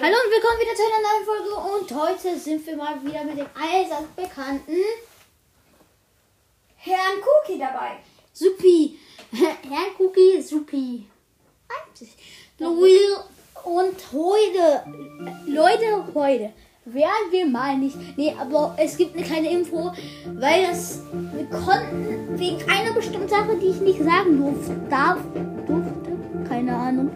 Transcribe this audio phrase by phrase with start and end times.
[0.00, 3.36] Hallo und willkommen wieder zu einer neuen Folge und heute sind wir mal wieder mit
[3.36, 4.76] dem allseits bekannten
[6.76, 7.96] Herrn Cookie dabei.
[8.32, 8.96] Supi.
[9.32, 11.04] Herr Cookie Supi.
[12.58, 13.24] Leute,
[13.64, 14.84] und heute,
[15.46, 16.52] Leute, heute
[16.84, 17.96] werden wir mal nicht.
[18.16, 19.92] Nee, aber es gibt eine kleine Info,
[20.34, 25.18] weil das wir konnten wegen einer bestimmten Sache, die ich nicht sagen durfte, darf,
[25.66, 27.10] durfte, keine Ahnung.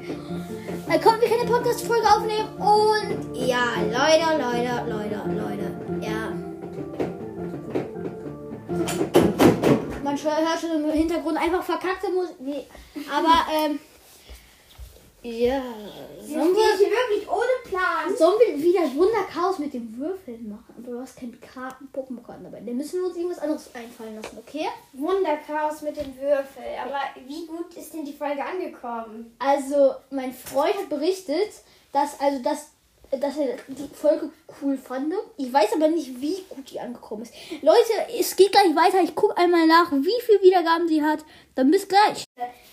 [0.92, 6.28] Da konnten wir keine Podcast-Folge aufnehmen und ja, Leute, Leute, Leute, Leute, ja.
[10.04, 12.36] Man hört schon im Hintergrund einfach verkackte Musik.
[12.40, 12.66] Nee,
[13.10, 13.78] aber ähm,
[15.22, 15.62] ja,
[16.20, 18.14] sollen wir, wirklich ohne Plan.
[18.14, 20.71] sollen wir wieder Wunderchaos mit den Würfeln machen?
[20.92, 22.60] Du hast keinen Karten Pokémon dabei.
[22.60, 24.68] Dann müssen wir uns irgendwas anderes einfallen lassen, okay?
[24.92, 26.78] Wunderchaos mit den Würfeln.
[26.84, 29.34] Aber wie gut ist denn die Folge angekommen?
[29.38, 31.48] Also, mein Freund hat berichtet,
[31.92, 32.72] dass, also, dass,
[33.10, 35.14] dass er die Folge cool fand.
[35.38, 37.32] Ich weiß aber nicht, wie gut die angekommen ist.
[37.62, 39.00] Leute, es geht gleich weiter.
[39.02, 41.24] Ich gucke einmal nach, wie viele Wiedergaben sie hat.
[41.54, 42.26] Dann bis gleich.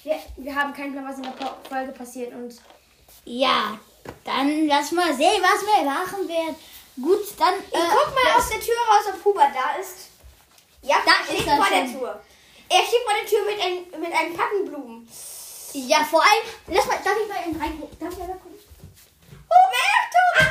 [0.03, 1.33] Wir, wir haben keinen Plan, was in der
[1.69, 2.33] Folge passiert.
[2.33, 2.53] Und
[3.23, 3.79] Ja,
[4.25, 6.57] dann lass mal sehen, was wir machen werden.
[7.01, 7.53] Gut, dann.
[7.59, 10.09] ich guck mal aus der Tür raus, ob Hubert da ist.
[10.81, 11.99] Ja, Da er ist steht er vor der schon.
[11.99, 12.21] Tür.
[12.69, 15.09] Er steht vor der Tür mit, ein, mit einem Packen Blumen.
[15.73, 16.43] Ja, vor allem.
[16.67, 17.99] Lass mal, darf ich mal eben reingucken?
[17.99, 18.59] Darf ich mal gucken?
[19.49, 20.49] Huberto!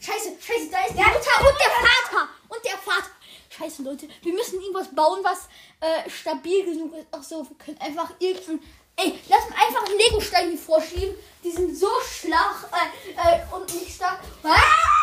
[0.00, 2.28] Scheiße, scheiße, da ist die Mutter und der Vater.
[2.48, 3.10] Und der Vater.
[3.50, 4.08] Scheiße, Leute.
[4.22, 5.40] Wir müssen irgendwas bauen, was
[5.80, 7.06] äh, stabil genug ist.
[7.12, 8.60] Ach so, wir können einfach irgendein.
[8.96, 11.14] Ey, lass mal einfach einen Legostein hier vorschieben.
[11.44, 14.20] Die sind so schlag äh, äh, und nicht stark.
[14.42, 14.99] Ah!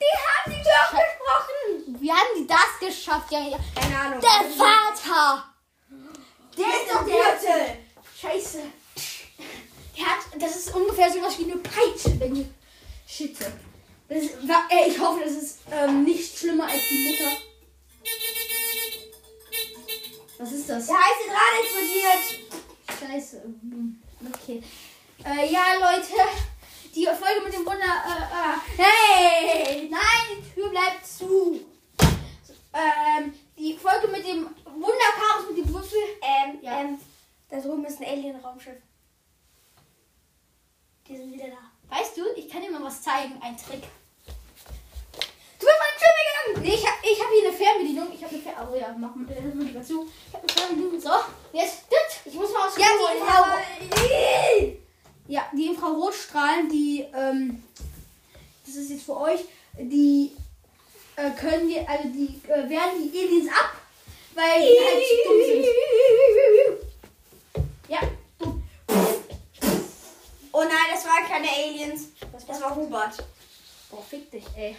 [0.00, 2.00] Die haben die Tür gesprochen.
[2.00, 3.30] Wie haben die das geschafft?
[3.30, 3.58] Ja, ja.
[3.74, 4.20] Keine Ahnung.
[4.20, 5.44] Der Vater!
[6.56, 7.14] Der ist doch der.
[7.14, 7.78] Gürtel.
[8.20, 8.60] Scheiße.
[9.96, 12.34] Der hat, das ist ungefähr so was wie eine Peitsche, wenn
[14.48, 17.36] wa- ey, ich hoffe, das ist ähm, nicht schlimmer als die Mutter.
[20.38, 20.86] Was ist das?
[20.86, 22.50] Der heiße Draht explodiert.
[22.98, 23.42] Scheiße.
[24.34, 24.62] Okay.
[25.24, 26.14] Äh, ja, Leute.
[26.94, 27.84] Die Folge mit dem Wunder.
[27.84, 29.88] Äh, äh, hey!
[29.88, 31.60] Nein, die Tür bleibt zu.
[32.72, 35.98] Ähm, die Folge mit dem Wunderchaos mit dem Würfel.
[36.22, 36.80] Ähm, Ja.
[36.80, 37.00] ähm,
[37.48, 38.76] da drüben ist ein Alien-Raumschiff.
[41.08, 41.96] Die sind wieder da.
[41.96, 43.40] Weißt du, ich kann dir mal was zeigen.
[43.42, 43.82] Ein Trick.
[45.58, 46.62] Du bist meine Tür weggegangen.
[46.62, 48.08] Nee, ich habe ich hab hier eine Fernbedienung.
[48.14, 48.72] Ich habe eine Fernbedienung.
[48.72, 50.08] Oh ja, mach mal das mal lieber zu.
[50.28, 51.00] Ich habe eine Fernbedienung.
[51.00, 51.10] So,
[51.52, 51.84] jetzt.
[52.24, 53.08] Ich muss mal aus Ja, Klo
[54.06, 54.79] die.
[55.30, 57.62] Ja, die Infrarotstrahlen, die, ähm,
[58.66, 59.38] das ist jetzt für euch,
[59.78, 60.32] die
[61.14, 63.76] äh, können wir, also die äh, wehren die Aliens ab,
[64.34, 65.64] weil die halt dumm sind.
[67.86, 68.00] Ja,
[68.40, 68.62] dumm.
[70.50, 72.08] Oh nein, das waren keine Aliens.
[72.48, 73.24] Das war Hubert.
[73.88, 74.76] Boah, fick dich, ey.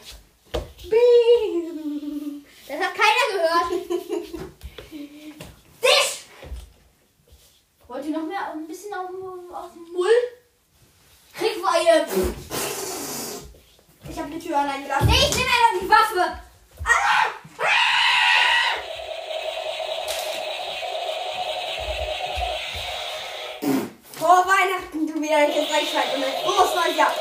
[2.68, 3.72] Das hat keiner gehört.
[4.91, 6.25] Dich!
[7.88, 10.09] Wollt ihr noch mehr ein bisschen auf, dem- auf dem Mull?
[11.33, 12.06] Kriegweile.
[14.09, 15.07] Ich habe die Tür allein gelassen.
[15.07, 16.39] Nee, ich nehme einfach die Waffe.
[24.13, 24.44] Frohe
[25.31, 26.14] Du widerliches Reichheit.
[26.14, 27.16] Und ein frohes neues Jahr.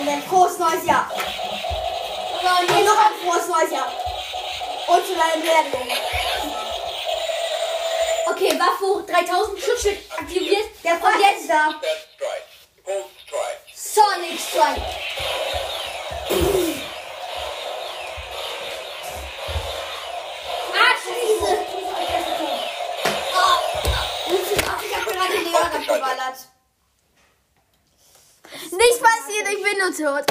[0.00, 1.10] Und ein frohes neues Jahr.
[1.12, 3.92] Und hier noch ein frohes neues Jahr.
[4.88, 5.86] Und zu deiner Beerdigung.
[8.24, 10.64] Okay, Waffe 3000 Schutzschild aktiviert.
[10.82, 11.74] Der kommt jetzt da.
[13.74, 15.05] Sonic Strike.
[25.96, 26.38] Leon abgeballert.
[28.70, 30.24] Nichts passiert, ich bin nur tot.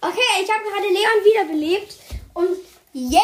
[0.00, 1.94] Okay, ich habe gerade Leon wiederbelebt.
[2.34, 2.58] Und
[2.92, 3.20] yay!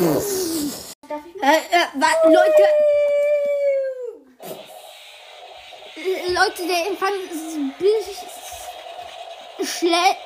[0.00, 1.88] Äh, äh,
[2.24, 2.64] Leute.
[6.28, 8.28] Leute, der Empfang ist ein bisschen
[9.62, 10.16] schnell.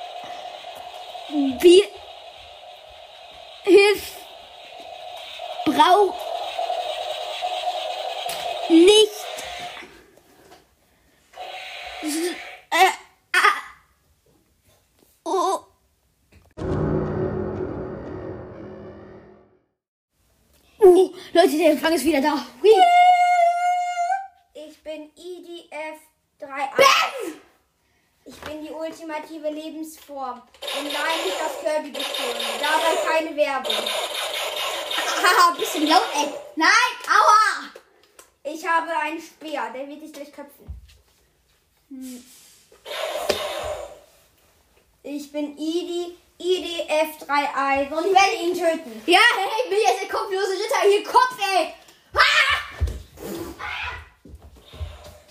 [1.60, 1.88] Wir.
[3.64, 4.12] Hilf.
[5.64, 6.14] Brauch.
[8.68, 8.93] Nicht.
[21.34, 22.46] Leute, der Empfang ist wieder da.
[24.54, 26.48] Ich bin IDF3.
[28.24, 30.40] Ich bin die ultimative Lebensform.
[30.40, 32.38] Und nein, nicht das Kirby gezogen.
[32.60, 33.74] Dabei keine Werbung.
[35.24, 36.22] Haha, bisschen laut, ey.
[36.22, 36.68] Äh, nein,
[37.08, 37.72] aua!
[38.44, 40.66] Ich habe einen Speer, der wird dich durchköpfen.
[41.88, 42.24] Hm.
[45.02, 49.02] Ich bin Idi IDF-3-1 und ich werde ihn töten.
[49.06, 50.88] Ja, hey, ich bin jetzt der kopflose Ritter.
[50.88, 51.74] Hier, Kopf, ey.
[52.14, 52.74] Ah!
[53.58, 53.94] Ah!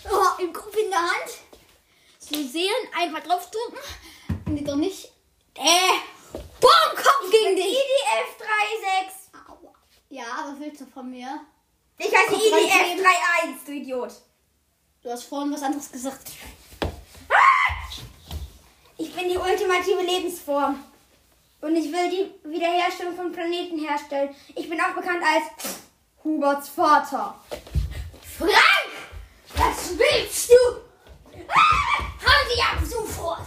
[0.10, 1.30] Oh, im Kopf in der Hand.
[2.20, 3.80] So Seelen einfach drauf draufdrücken.
[4.48, 5.12] Nee, doch nicht.
[5.56, 5.98] Äh.
[6.32, 7.66] Boom, Kopf ich gegen dich.
[7.66, 9.24] IDF-36.
[10.10, 11.42] Ja, was willst du von mir?
[11.98, 14.12] Ich heiße IDF-31, du Idiot.
[15.02, 16.32] Du hast vorhin was anderes gesagt.
[18.98, 20.84] Ich bin die ultimative Lebensform.
[21.63, 24.36] Und ich will die Wiederherstellung von Planeten herstellen.
[24.54, 25.77] Ich bin auch bekannt als
[26.21, 27.39] Huberts Vater.
[28.38, 28.51] Frank!
[29.56, 31.38] Was willst du?
[31.48, 32.04] Ah!
[32.21, 33.44] Hau sie ab sofort!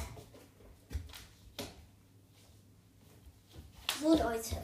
[4.00, 4.56] So, Leute.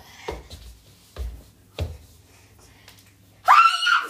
[3.45, 4.09] Ah,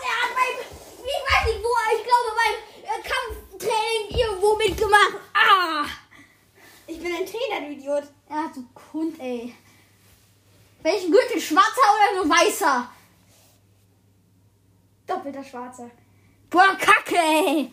[0.00, 0.54] Der hat mein,
[0.98, 5.14] ich weiß nicht wo, ich glaube mein äh, Kampftraining irgendwo mitgemacht.
[5.32, 5.86] Ah!
[7.24, 8.04] Ich bin ein Trainer, du Idiot.
[8.28, 9.54] Ja, du Kund, ey.
[10.82, 11.40] Welchen Gürtel?
[11.40, 12.90] Schwarzer oder nur weißer?
[15.06, 15.90] Doppelter Schwarzer.
[16.50, 17.72] Boah, Kacke, ey.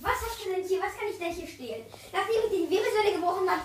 [0.00, 0.80] Was hast du denn hier?
[0.80, 1.84] Was kann ich denn hier stehlen?
[2.12, 3.62] Nachdem ich die Wirbelsäule gebrochen habe,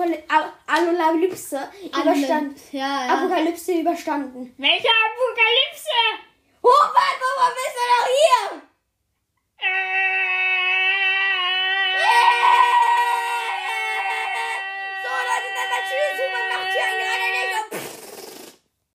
[0.00, 2.54] Apokal Apokalypse überstanden.
[2.72, 3.14] Ja, ja.
[3.14, 4.54] Apokalypse überstanden.
[4.58, 5.98] Welche Apokalypse?
[6.62, 8.62] Hubert, warum bist du noch hier?
[9.58, 10.29] Äh.